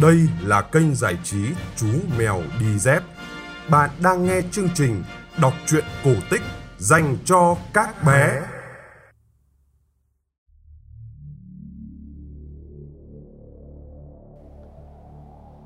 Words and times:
Đây 0.00 0.28
là 0.42 0.62
kênh 0.62 0.94
giải 0.94 1.18
trí 1.24 1.38
Chú 1.76 1.86
Mèo 2.18 2.42
Đi 2.60 2.78
Dép. 2.78 3.02
Bạn 3.70 3.90
đang 4.02 4.26
nghe 4.26 4.40
chương 4.50 4.68
trình 4.74 5.02
đọc 5.40 5.52
truyện 5.66 5.84
cổ 6.04 6.10
tích 6.30 6.42
dành 6.78 7.16
cho 7.24 7.56
các 7.72 8.04
bé. 8.04 8.42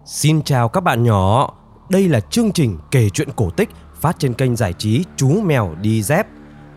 Xin 0.06 0.42
chào 0.42 0.68
các 0.68 0.80
bạn 0.80 1.02
nhỏ, 1.02 1.54
đây 1.90 2.08
là 2.08 2.20
chương 2.20 2.52
trình 2.52 2.78
kể 2.90 3.08
chuyện 3.10 3.28
cổ 3.36 3.50
tích 3.50 3.68
phát 3.94 4.16
trên 4.18 4.34
kênh 4.34 4.56
giải 4.56 4.72
trí 4.72 5.04
Chú 5.16 5.40
Mèo 5.40 5.74
Đi 5.80 6.02
Dép. 6.02 6.26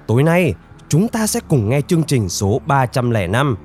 Tối 0.07 0.23
nay, 0.23 0.53
chúng 0.89 1.07
ta 1.07 1.27
sẽ 1.27 1.39
cùng 1.47 1.69
nghe 1.69 1.81
chương 1.81 2.03
trình 2.03 2.29
số 2.29 2.61
305, 2.65 3.57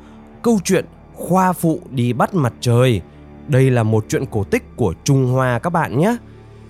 câu 0.43 0.59
chuyện 0.65 0.85
Khoa 1.15 1.53
Phụ 1.53 1.81
đi 1.91 2.13
bắt 2.13 2.35
mặt 2.35 2.53
trời. 2.61 3.03
Đây 3.53 3.71
là 3.71 3.83
một 3.83 4.05
chuyện 4.09 4.27
cổ 4.27 4.45
tích 4.45 4.63
của 4.77 4.95
Trung 5.05 5.27
Hoa 5.27 5.59
các 5.59 5.71
bạn 5.71 5.99
nhé. 5.99 6.17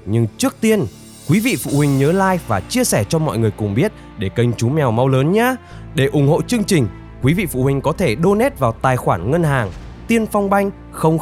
Nhưng 0.06 0.26
trước 0.38 0.56
tiên, 0.60 0.84
quý 1.28 1.40
vị 1.40 1.56
phụ 1.56 1.70
huynh 1.76 1.98
nhớ 1.98 2.12
like 2.12 2.44
và 2.46 2.60
chia 2.60 2.84
sẻ 2.84 3.04
cho 3.04 3.18
mọi 3.18 3.38
người 3.38 3.50
cùng 3.50 3.74
biết 3.74 3.92
để 4.18 4.28
kênh 4.28 4.52
Chú 4.52 4.68
Mèo 4.68 4.90
mau 4.90 5.08
lớn 5.08 5.32
nhé. 5.32 5.54
Để 5.94 6.06
ủng 6.06 6.28
hộ 6.28 6.42
chương 6.42 6.64
trình, 6.64 6.86
quý 7.22 7.34
vị 7.34 7.46
phụ 7.46 7.62
huynh 7.62 7.80
có 7.80 7.92
thể 7.92 8.16
donate 8.24 8.54
vào 8.58 8.72
tài 8.72 8.96
khoản 8.96 9.30
ngân 9.30 9.42
hàng 9.42 9.70
Tiên 10.08 10.26
Phong 10.26 10.50
Banh 10.50 10.70
000 11.02 11.18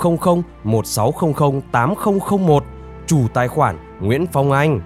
1600 0.65 1.61
8001, 1.73 2.65
chủ 3.07 3.27
tài 3.35 3.49
khoản 3.49 3.79
Nguyễn 4.01 4.27
Phong 4.33 4.53
Anh. 4.53 4.81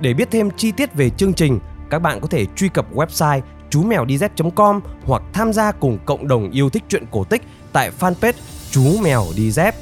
Để 0.00 0.14
biết 0.14 0.28
thêm 0.30 0.50
chi 0.56 0.72
tiết 0.72 0.94
về 0.94 1.10
chương 1.10 1.34
trình, 1.34 1.58
các 1.90 1.98
bạn 1.98 2.20
có 2.20 2.26
thể 2.26 2.46
truy 2.56 2.68
cập 2.68 2.94
website 2.94 3.40
chú 3.70 3.82
mèo 3.82 4.04
dz.com 4.04 4.80
hoặc 5.04 5.22
tham 5.32 5.52
gia 5.52 5.72
cùng 5.72 5.98
cộng 6.04 6.28
đồng 6.28 6.50
yêu 6.50 6.70
thích 6.70 6.84
truyện 6.88 7.04
cổ 7.10 7.24
tích 7.24 7.42
tại 7.72 7.90
fanpage 8.00 8.32
chú 8.70 8.98
mèo 9.02 9.24
đi 9.36 9.50
dép. 9.50 9.74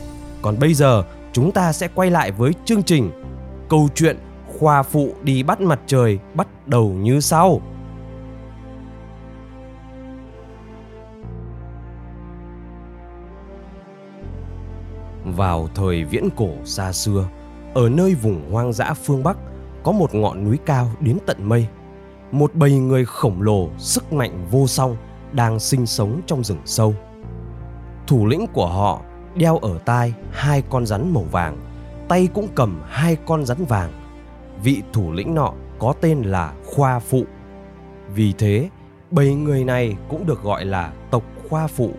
Còn 0.45 0.59
bây 0.59 0.75
giờ, 0.75 1.03
chúng 1.33 1.53
ta 1.53 1.73
sẽ 1.73 1.89
quay 1.95 2.11
lại 2.11 2.33
với 2.33 2.53
chương 2.65 2.83
trình 2.83 3.11
Câu 3.69 3.89
chuyện 3.95 4.19
Khoa 4.59 4.83
phụ 4.83 5.09
đi 5.23 5.43
bắt 5.43 5.61
mặt 5.61 5.81
trời 5.87 6.19
bắt 6.35 6.69
đầu 6.69 6.89
như 6.89 7.21
sau. 7.21 7.61
Vào 15.25 15.69
thời 15.75 16.05
viễn 16.05 16.29
cổ 16.37 16.49
xa 16.65 16.93
xưa, 16.93 17.29
ở 17.75 17.89
nơi 17.89 18.15
vùng 18.15 18.53
hoang 18.53 18.73
dã 18.73 18.95
phương 18.95 19.23
Bắc 19.23 19.37
có 19.83 19.93
một 19.93 20.15
ngọn 20.15 20.45
núi 20.45 20.59
cao 20.67 20.91
đến 21.01 21.19
tận 21.27 21.49
mây. 21.49 21.67
Một 22.33 22.55
bầy 22.55 22.79
người 22.79 23.05
khổng 23.05 23.43
lồ, 23.43 23.69
sức 23.79 24.13
mạnh 24.13 24.47
vô 24.51 24.67
song 24.67 24.97
đang 25.33 25.59
sinh 25.59 25.87
sống 25.87 26.21
trong 26.27 26.45
rừng 26.45 26.61
sâu. 26.65 26.95
Thủ 28.07 28.27
lĩnh 28.27 28.47
của 28.53 28.67
họ 28.67 29.01
đeo 29.37 29.59
ở 29.59 29.79
tai 29.85 30.15
hai 30.31 30.63
con 30.71 30.87
rắn 30.87 31.15
màu 31.15 31.23
vàng, 31.23 31.57
tay 32.09 32.29
cũng 32.35 32.49
cầm 32.55 32.83
hai 32.89 33.17
con 33.27 33.45
rắn 33.45 33.65
vàng. 33.65 33.93
Vị 34.63 34.83
thủ 34.93 35.13
lĩnh 35.13 35.35
nọ 35.35 35.53
có 35.79 35.95
tên 36.01 36.23
là 36.23 36.53
Khoa 36.67 36.99
Phụ. 36.99 37.25
Vì 38.15 38.33
thế, 38.33 38.69
bảy 39.11 39.35
người 39.35 39.65
này 39.65 39.97
cũng 40.09 40.27
được 40.27 40.43
gọi 40.43 40.65
là 40.65 40.93
tộc 41.11 41.23
Khoa 41.49 41.67
Phụ. 41.67 41.91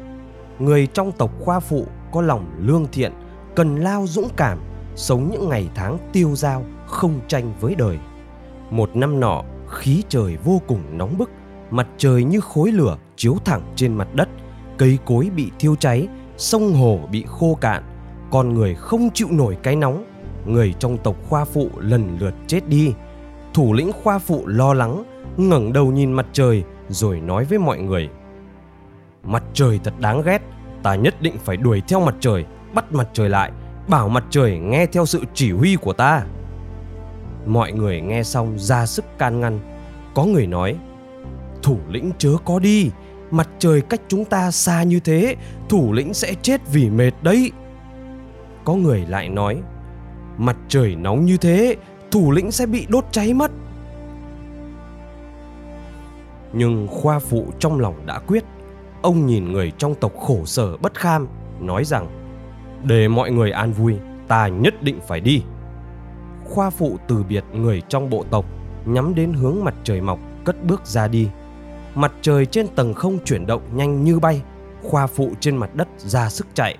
Người 0.59 0.87
trong 0.87 1.11
tộc 1.11 1.31
Khoa 1.39 1.59
Phụ 1.59 1.87
có 2.11 2.21
lòng 2.21 2.51
lương 2.59 2.87
thiện, 2.91 3.11
cần 3.55 3.75
lao 3.75 4.05
dũng 4.07 4.29
cảm, 4.35 4.59
sống 4.95 5.29
những 5.31 5.49
ngày 5.49 5.69
tháng 5.75 5.97
tiêu 6.13 6.35
dao, 6.35 6.63
không 6.85 7.19
tranh 7.27 7.53
với 7.59 7.75
đời. 7.75 7.97
Một 8.69 8.95
năm 8.95 9.19
nọ, 9.19 9.43
khí 9.69 10.03
trời 10.09 10.37
vô 10.43 10.61
cùng 10.67 10.81
nóng 10.97 11.17
bức, 11.17 11.29
mặt 11.71 11.87
trời 11.97 12.23
như 12.23 12.39
khối 12.39 12.71
lửa 12.71 12.97
chiếu 13.15 13.37
thẳng 13.45 13.61
trên 13.75 13.93
mặt 13.93 14.07
đất, 14.13 14.29
cây 14.77 14.97
cối 15.05 15.29
bị 15.35 15.51
thiêu 15.59 15.75
cháy, 15.75 16.07
sông 16.37 16.73
hồ 16.73 16.99
bị 17.11 17.25
khô 17.27 17.57
cạn, 17.61 17.83
con 18.31 18.53
người 18.53 18.75
không 18.75 19.09
chịu 19.13 19.27
nổi 19.31 19.57
cái 19.63 19.75
nóng, 19.75 20.05
người 20.45 20.73
trong 20.79 20.97
tộc 20.97 21.15
Khoa 21.29 21.45
Phụ 21.45 21.69
lần 21.77 22.17
lượt 22.19 22.33
chết 22.47 22.67
đi. 22.67 22.93
Thủ 23.53 23.73
lĩnh 23.73 23.91
Khoa 24.03 24.19
Phụ 24.19 24.47
lo 24.47 24.73
lắng, 24.73 25.03
ngẩng 25.37 25.73
đầu 25.73 25.91
nhìn 25.91 26.13
mặt 26.13 26.25
trời 26.33 26.63
rồi 26.89 27.19
nói 27.19 27.45
với 27.45 27.59
mọi 27.59 27.79
người: 27.79 28.09
"Mặt 29.23 29.43
trời 29.53 29.79
thật 29.83 29.93
đáng 29.99 30.21
ghét, 30.21 30.41
ta 30.83 30.95
nhất 30.95 31.21
định 31.21 31.35
phải 31.43 31.57
đuổi 31.57 31.81
theo 31.87 31.99
mặt 31.99 32.15
trời, 32.19 32.45
bắt 32.73 32.91
mặt 32.91 33.07
trời 33.13 33.29
lại, 33.29 33.51
bảo 33.87 34.09
mặt 34.09 34.23
trời 34.29 34.59
nghe 34.59 34.85
theo 34.85 35.05
sự 35.05 35.21
chỉ 35.33 35.51
huy 35.51 35.75
của 35.75 35.93
ta." 35.93 36.25
Mọi 37.45 37.71
người 37.71 38.01
nghe 38.01 38.23
xong 38.23 38.59
ra 38.59 38.85
sức 38.85 39.05
can 39.17 39.39
ngăn. 39.39 39.59
Có 40.15 40.25
người 40.25 40.47
nói: 40.47 40.75
"Thủ 41.63 41.77
lĩnh 41.89 42.11
chớ 42.17 42.31
có 42.45 42.59
đi, 42.59 42.89
mặt 43.31 43.49
trời 43.59 43.81
cách 43.81 44.01
chúng 44.07 44.25
ta 44.25 44.51
xa 44.51 44.83
như 44.83 44.99
thế, 44.99 45.35
thủ 45.69 45.93
lĩnh 45.93 46.13
sẽ 46.13 46.33
chết 46.41 46.61
vì 46.71 46.89
mệt 46.89 47.11
đấy." 47.21 47.51
Có 48.65 48.75
người 48.75 49.05
lại 49.07 49.29
nói: 49.29 49.61
"Mặt 50.37 50.57
trời 50.67 50.95
nóng 50.95 51.25
như 51.25 51.37
thế, 51.37 51.75
thủ 52.11 52.31
lĩnh 52.31 52.51
sẽ 52.51 52.65
bị 52.65 52.85
đốt 52.89 53.05
cháy 53.11 53.33
mất." 53.33 53.51
Nhưng 56.53 56.87
khoa 56.87 57.19
phụ 57.19 57.47
trong 57.59 57.79
lòng 57.79 58.05
đã 58.05 58.19
quyết 58.19 58.43
ông 59.01 59.25
nhìn 59.25 59.51
người 59.51 59.71
trong 59.77 59.95
tộc 59.95 60.11
khổ 60.19 60.45
sở 60.45 60.77
bất 60.77 60.93
kham 60.93 61.27
nói 61.59 61.83
rằng 61.83 62.07
để 62.83 63.07
mọi 63.07 63.31
người 63.31 63.51
an 63.51 63.73
vui 63.73 63.95
ta 64.27 64.47
nhất 64.47 64.83
định 64.83 64.99
phải 65.07 65.19
đi 65.19 65.41
khoa 66.45 66.69
phụ 66.69 66.97
từ 67.07 67.23
biệt 67.23 67.43
người 67.53 67.81
trong 67.89 68.09
bộ 68.09 68.25
tộc 68.29 68.45
nhắm 68.85 69.15
đến 69.15 69.33
hướng 69.33 69.63
mặt 69.63 69.75
trời 69.83 70.01
mọc 70.01 70.19
cất 70.45 70.65
bước 70.65 70.85
ra 70.85 71.07
đi 71.07 71.29
mặt 71.95 72.13
trời 72.21 72.45
trên 72.45 72.67
tầng 72.67 72.93
không 72.93 73.19
chuyển 73.25 73.45
động 73.45 73.61
nhanh 73.73 74.03
như 74.03 74.19
bay, 74.19 74.41
khoa 74.83 75.07
phụ 75.07 75.31
trên 75.39 75.57
mặt 75.57 75.75
đất 75.75 75.87
ra 75.97 76.29
sức 76.29 76.47
chạy. 76.53 76.77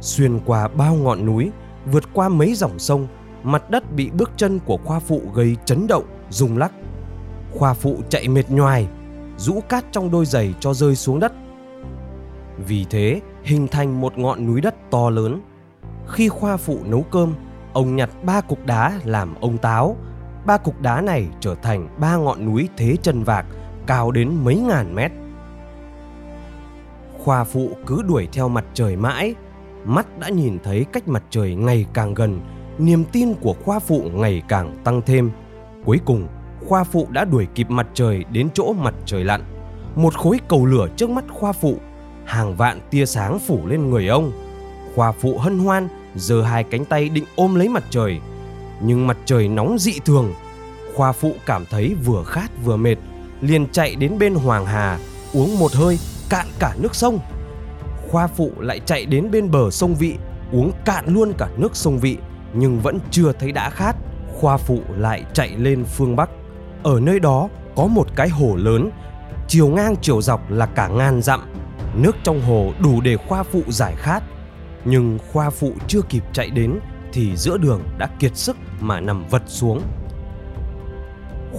Xuyên 0.00 0.40
qua 0.46 0.68
bao 0.68 0.94
ngọn 0.94 1.26
núi, 1.26 1.50
vượt 1.92 2.04
qua 2.12 2.28
mấy 2.28 2.54
dòng 2.54 2.78
sông, 2.78 3.06
mặt 3.42 3.70
đất 3.70 3.92
bị 3.92 4.10
bước 4.10 4.30
chân 4.36 4.58
của 4.58 4.78
khoa 4.84 4.98
phụ 4.98 5.22
gây 5.34 5.56
chấn 5.64 5.86
động, 5.86 6.04
rung 6.30 6.58
lắc. 6.58 6.72
Khoa 7.52 7.74
phụ 7.74 7.96
chạy 8.08 8.28
mệt 8.28 8.50
nhoài, 8.50 8.88
rũ 9.36 9.60
cát 9.68 9.84
trong 9.92 10.10
đôi 10.10 10.26
giày 10.26 10.54
cho 10.60 10.74
rơi 10.74 10.96
xuống 10.96 11.20
đất. 11.20 11.32
Vì 12.66 12.86
thế, 12.90 13.20
hình 13.42 13.68
thành 13.68 14.00
một 14.00 14.18
ngọn 14.18 14.46
núi 14.46 14.60
đất 14.60 14.74
to 14.90 15.10
lớn. 15.10 15.40
Khi 16.08 16.28
khoa 16.28 16.56
phụ 16.56 16.78
nấu 16.84 17.02
cơm, 17.02 17.34
ông 17.72 17.96
nhặt 17.96 18.10
ba 18.24 18.40
cục 18.40 18.66
đá 18.66 19.00
làm 19.04 19.34
ông 19.40 19.58
táo. 19.58 19.96
Ba 20.46 20.56
cục 20.56 20.80
đá 20.80 21.00
này 21.00 21.26
trở 21.40 21.54
thành 21.54 21.88
ba 22.00 22.16
ngọn 22.16 22.46
núi 22.46 22.68
thế 22.76 22.96
chân 23.02 23.22
vạc 23.22 23.46
cao 23.86 24.10
đến 24.10 24.32
mấy 24.44 24.56
ngàn 24.56 24.94
mét. 24.94 25.12
Khoa 27.18 27.44
phụ 27.44 27.70
cứ 27.86 28.02
đuổi 28.02 28.28
theo 28.32 28.48
mặt 28.48 28.64
trời 28.74 28.96
mãi, 28.96 29.34
mắt 29.84 30.18
đã 30.18 30.28
nhìn 30.28 30.58
thấy 30.64 30.86
cách 30.92 31.08
mặt 31.08 31.22
trời 31.30 31.54
ngày 31.54 31.86
càng 31.92 32.14
gần, 32.14 32.40
niềm 32.78 33.04
tin 33.04 33.34
của 33.34 33.54
khoa 33.64 33.78
phụ 33.78 34.10
ngày 34.14 34.42
càng 34.48 34.76
tăng 34.84 35.02
thêm. 35.02 35.30
Cuối 35.84 36.00
cùng, 36.04 36.28
khoa 36.68 36.84
phụ 36.84 37.06
đã 37.10 37.24
đuổi 37.24 37.46
kịp 37.54 37.70
mặt 37.70 37.86
trời 37.94 38.24
đến 38.30 38.48
chỗ 38.54 38.72
mặt 38.72 38.94
trời 39.06 39.24
lặn. 39.24 39.44
Một 39.96 40.14
khối 40.14 40.38
cầu 40.48 40.66
lửa 40.66 40.88
trước 40.96 41.10
mắt 41.10 41.24
khoa 41.28 41.52
phụ, 41.52 41.76
hàng 42.24 42.56
vạn 42.56 42.80
tia 42.90 43.06
sáng 43.06 43.38
phủ 43.38 43.66
lên 43.66 43.90
người 43.90 44.08
ông. 44.08 44.32
Khoa 44.94 45.12
phụ 45.12 45.38
hân 45.38 45.58
hoan, 45.58 45.88
giơ 46.14 46.42
hai 46.42 46.64
cánh 46.64 46.84
tay 46.84 47.08
định 47.08 47.24
ôm 47.36 47.54
lấy 47.54 47.68
mặt 47.68 47.84
trời. 47.90 48.20
Nhưng 48.82 49.06
mặt 49.06 49.16
trời 49.24 49.48
nóng 49.48 49.78
dị 49.78 49.92
thường, 50.04 50.32
khoa 50.94 51.12
phụ 51.12 51.32
cảm 51.46 51.64
thấy 51.70 51.94
vừa 52.04 52.24
khát 52.24 52.50
vừa 52.64 52.76
mệt 52.76 52.96
liền 53.46 53.66
chạy 53.72 53.94
đến 53.94 54.18
bên 54.18 54.34
hoàng 54.34 54.66
hà, 54.66 54.98
uống 55.32 55.58
một 55.58 55.72
hơi, 55.72 55.98
cạn 56.30 56.46
cả 56.58 56.74
nước 56.78 56.94
sông. 56.94 57.18
Khoa 58.08 58.26
phụ 58.26 58.50
lại 58.58 58.80
chạy 58.86 59.06
đến 59.06 59.30
bên 59.30 59.50
bờ 59.50 59.70
sông 59.70 59.94
vị, 59.94 60.14
uống 60.52 60.72
cạn 60.84 61.04
luôn 61.06 61.32
cả 61.38 61.48
nước 61.56 61.76
sông 61.76 61.98
vị, 61.98 62.16
nhưng 62.54 62.80
vẫn 62.80 62.98
chưa 63.10 63.32
thấy 63.32 63.52
đã 63.52 63.70
khát. 63.70 63.96
Khoa 64.40 64.56
phụ 64.56 64.80
lại 64.96 65.24
chạy 65.32 65.50
lên 65.56 65.84
phương 65.84 66.16
bắc. 66.16 66.30
Ở 66.82 67.00
nơi 67.00 67.20
đó 67.20 67.48
có 67.76 67.86
một 67.86 68.06
cái 68.16 68.28
hồ 68.28 68.56
lớn, 68.56 68.90
chiều 69.48 69.68
ngang 69.68 69.94
chiều 70.02 70.22
dọc 70.22 70.50
là 70.50 70.66
cả 70.66 70.88
ngàn 70.88 71.22
dặm. 71.22 71.40
Nước 71.94 72.16
trong 72.22 72.42
hồ 72.42 72.72
đủ 72.80 73.00
để 73.00 73.16
khoa 73.16 73.42
phụ 73.42 73.62
giải 73.68 73.94
khát. 73.96 74.22
Nhưng 74.84 75.18
khoa 75.32 75.50
phụ 75.50 75.72
chưa 75.88 76.02
kịp 76.08 76.22
chạy 76.32 76.50
đến 76.50 76.78
thì 77.12 77.36
giữa 77.36 77.56
đường 77.56 77.82
đã 77.98 78.08
kiệt 78.18 78.36
sức 78.36 78.56
mà 78.80 79.00
nằm 79.00 79.24
vật 79.30 79.42
xuống 79.46 79.82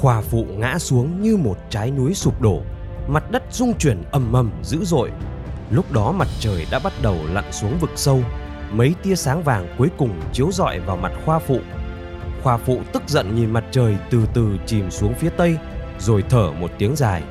khoa 0.01 0.21
phụ 0.21 0.45
ngã 0.57 0.79
xuống 0.79 1.21
như 1.21 1.37
một 1.37 1.57
trái 1.69 1.91
núi 1.91 2.13
sụp 2.13 2.41
đổ. 2.41 2.61
Mặt 3.07 3.31
đất 3.31 3.43
rung 3.51 3.73
chuyển 3.77 4.03
ầm 4.11 4.33
ầm 4.33 4.51
dữ 4.63 4.85
dội. 4.85 5.11
Lúc 5.71 5.91
đó 5.91 6.11
mặt 6.11 6.27
trời 6.39 6.65
đã 6.71 6.79
bắt 6.83 6.93
đầu 7.01 7.15
lặn 7.31 7.51
xuống 7.51 7.77
vực 7.79 7.89
sâu. 7.95 8.21
Mấy 8.71 8.95
tia 9.03 9.15
sáng 9.15 9.43
vàng 9.43 9.75
cuối 9.77 9.89
cùng 9.97 10.21
chiếu 10.33 10.51
rọi 10.51 10.79
vào 10.79 10.97
mặt 10.97 11.11
khoa 11.25 11.39
phụ. 11.39 11.59
Khoa 12.43 12.57
phụ 12.57 12.81
tức 12.93 13.03
giận 13.07 13.35
nhìn 13.35 13.51
mặt 13.51 13.63
trời 13.71 13.97
từ 14.09 14.25
từ 14.33 14.57
chìm 14.65 14.91
xuống 14.91 15.13
phía 15.13 15.29
tây, 15.29 15.57
rồi 15.99 16.23
thở 16.29 16.51
một 16.51 16.71
tiếng 16.77 16.95
dài. 16.95 17.23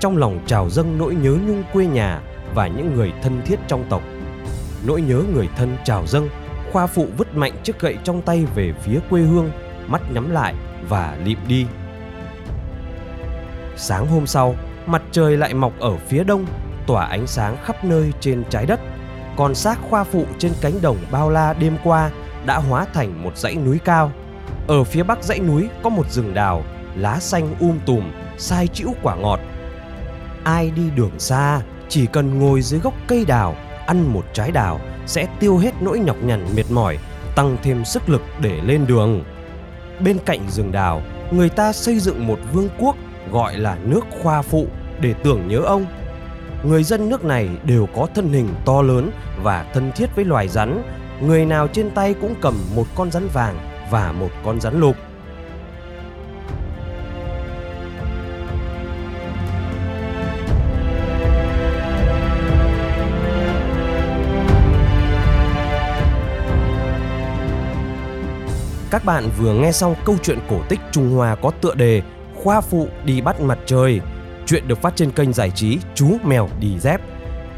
Trong 0.00 0.16
lòng 0.16 0.40
trào 0.46 0.70
dâng 0.70 0.98
nỗi 0.98 1.14
nhớ 1.14 1.36
nhung 1.46 1.62
quê 1.72 1.86
nhà 1.86 2.20
và 2.54 2.66
những 2.66 2.94
người 2.94 3.12
thân 3.22 3.42
thiết 3.46 3.58
trong 3.68 3.84
tộc. 3.90 4.02
Nỗi 4.86 5.02
nhớ 5.02 5.22
người 5.34 5.48
thân 5.56 5.76
trào 5.84 6.06
dâng, 6.06 6.28
khoa 6.72 6.86
phụ 6.86 7.06
vứt 7.16 7.34
mạnh 7.34 7.52
chiếc 7.64 7.80
gậy 7.80 7.96
trong 8.04 8.22
tay 8.22 8.44
về 8.54 8.72
phía 8.82 9.00
quê 9.10 9.22
hương, 9.22 9.50
mắt 9.86 10.02
nhắm 10.12 10.30
lại 10.30 10.54
và 10.88 11.18
lịm 11.24 11.38
đi 11.48 11.66
sáng 13.80 14.06
hôm 14.06 14.26
sau 14.26 14.54
mặt 14.86 15.02
trời 15.12 15.36
lại 15.36 15.54
mọc 15.54 15.72
ở 15.80 15.96
phía 15.96 16.24
đông 16.24 16.46
tỏa 16.86 17.04
ánh 17.04 17.26
sáng 17.26 17.56
khắp 17.64 17.84
nơi 17.84 18.12
trên 18.20 18.44
trái 18.50 18.66
đất 18.66 18.80
còn 19.36 19.54
xác 19.54 19.78
khoa 19.90 20.04
phụ 20.04 20.24
trên 20.38 20.52
cánh 20.60 20.82
đồng 20.82 20.96
bao 21.10 21.30
la 21.30 21.52
đêm 21.52 21.76
qua 21.84 22.10
đã 22.46 22.58
hóa 22.58 22.86
thành 22.92 23.24
một 23.24 23.38
dãy 23.38 23.54
núi 23.54 23.78
cao. 23.84 24.12
Ở 24.68 24.84
phía 24.84 25.02
bắc 25.02 25.24
dãy 25.24 25.38
núi 25.38 25.68
có 25.82 25.90
một 25.90 26.10
rừng 26.10 26.34
đào, 26.34 26.64
lá 26.96 27.18
xanh 27.20 27.54
um 27.60 27.78
tùm, 27.86 28.12
sai 28.38 28.68
chĩu 28.68 28.94
quả 29.02 29.16
ngọt. 29.16 29.40
Ai 30.44 30.70
đi 30.70 30.90
đường 30.96 31.18
xa, 31.18 31.60
chỉ 31.88 32.06
cần 32.06 32.38
ngồi 32.38 32.62
dưới 32.62 32.80
gốc 32.80 32.94
cây 33.06 33.24
đào, 33.24 33.56
ăn 33.86 34.12
một 34.12 34.24
trái 34.32 34.50
đào 34.50 34.80
sẽ 35.06 35.26
tiêu 35.40 35.58
hết 35.58 35.74
nỗi 35.80 35.98
nhọc 35.98 36.16
nhằn 36.22 36.46
mệt 36.56 36.70
mỏi, 36.70 36.98
tăng 37.36 37.56
thêm 37.62 37.84
sức 37.84 38.08
lực 38.08 38.22
để 38.40 38.60
lên 38.64 38.86
đường. 38.86 39.24
Bên 40.00 40.18
cạnh 40.26 40.40
rừng 40.50 40.72
đào, 40.72 41.02
người 41.30 41.48
ta 41.48 41.72
xây 41.72 41.98
dựng 41.98 42.26
một 42.26 42.38
vương 42.52 42.68
quốc 42.78 42.96
gọi 43.32 43.56
là 43.56 43.78
nước 43.84 44.06
khoa 44.22 44.42
phụ 44.42 44.66
để 45.00 45.14
tưởng 45.22 45.48
nhớ 45.48 45.58
ông. 45.58 45.86
Người 46.64 46.82
dân 46.82 47.08
nước 47.08 47.24
này 47.24 47.48
đều 47.64 47.86
có 47.96 48.06
thân 48.14 48.32
hình 48.32 48.48
to 48.64 48.82
lớn 48.82 49.10
và 49.42 49.66
thân 49.74 49.92
thiết 49.96 50.16
với 50.16 50.24
loài 50.24 50.48
rắn. 50.48 50.82
Người 51.20 51.46
nào 51.46 51.68
trên 51.68 51.90
tay 51.90 52.14
cũng 52.20 52.34
cầm 52.40 52.54
một 52.74 52.86
con 52.94 53.10
rắn 53.10 53.28
vàng 53.32 53.58
và 53.90 54.12
một 54.12 54.30
con 54.44 54.60
rắn 54.60 54.80
lục. 54.80 54.96
Các 68.90 69.04
bạn 69.04 69.24
vừa 69.38 69.52
nghe 69.54 69.72
xong 69.72 69.94
câu 70.04 70.16
chuyện 70.22 70.38
cổ 70.50 70.56
tích 70.68 70.80
Trung 70.92 71.10
Hoa 71.10 71.34
có 71.34 71.50
tựa 71.50 71.74
đề 71.74 72.02
Khoa 72.44 72.60
phụ 72.60 72.88
đi 73.04 73.20
bắt 73.20 73.40
mặt 73.40 73.58
trời. 73.66 74.00
Chuyện 74.46 74.68
được 74.68 74.82
phát 74.82 74.96
trên 74.96 75.10
kênh 75.10 75.32
giải 75.32 75.50
trí 75.50 75.78
Chú 75.94 76.16
Mèo 76.24 76.48
Đi 76.60 76.78
Dép. 76.78 77.00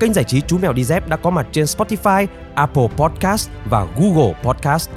Kênh 0.00 0.12
giải 0.12 0.25
trí 0.25 0.40
Chú 0.40 0.58
Mèo 0.58 0.73
Đi 0.73 0.84
Dép 0.84 1.08
đã 1.08 1.17
có 1.17 1.31
mặt 1.31 1.46
trên 1.52 1.64
Spotify, 1.64 2.26
Apple 2.55 2.88
Podcast 2.96 3.50
và 3.64 3.87
Google 3.96 4.34
Podcast. 4.43 4.90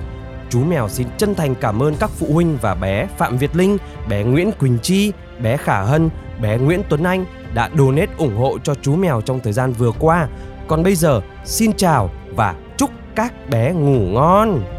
Chú 0.49 0.63
Mèo 0.63 0.89
xin 0.89 1.07
chân 1.17 1.35
thành 1.35 1.55
cảm 1.55 1.83
ơn 1.83 1.95
các 1.99 2.09
phụ 2.09 2.27
huynh 2.33 2.57
và 2.61 2.75
bé 2.75 3.07
Phạm 3.17 3.37
Việt 3.37 3.55
Linh, 3.55 3.77
bé 4.09 4.23
Nguyễn 4.23 4.51
Quỳnh 4.51 4.79
Chi, 4.79 5.11
bé 5.39 5.57
Khả 5.57 5.81
Hân, 5.81 6.09
bé 6.41 6.57
Nguyễn 6.57 6.81
Tuấn 6.89 7.03
Anh 7.03 7.25
đã 7.53 7.69
donate 7.77 8.11
ủng 8.17 8.37
hộ 8.37 8.57
cho 8.63 8.75
chú 8.81 8.95
mèo 8.95 9.21
trong 9.21 9.39
thời 9.39 9.53
gian 9.53 9.73
vừa 9.73 9.91
qua. 9.99 10.27
Còn 10.67 10.83
bây 10.83 10.95
giờ, 10.95 11.21
xin 11.45 11.73
chào 11.73 12.09
và 12.35 12.55
chúc 12.77 12.89
các 13.15 13.49
bé 13.49 13.73
ngủ 13.73 13.99
ngon. 13.99 14.74